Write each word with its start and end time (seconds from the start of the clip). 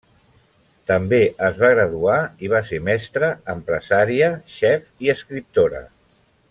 També 0.91 1.19
es 1.49 1.59
va 1.65 1.69
graduar 1.75 2.17
i 2.47 2.51
va 2.55 2.63
ser 2.71 2.81
mestra, 2.89 3.31
empresària, 3.57 4.35
xef 4.59 4.93
i 5.09 5.17
escriptora. 5.19 5.89